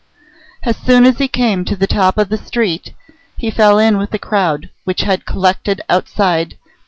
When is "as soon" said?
0.63-1.05